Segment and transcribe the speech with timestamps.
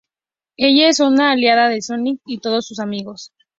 [0.57, 3.31] Ella es una aliada de Sonic y todos sus amigos.